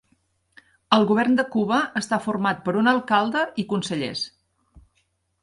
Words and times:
El 0.95 1.03
govern 1.11 1.37
de 1.39 1.45
Cuba 1.55 1.79
està 2.01 2.19
format 2.23 2.65
per 2.65 2.75
un 2.81 2.91
alcalde 2.93 3.45
i 3.65 3.69
consellers. 3.75 4.27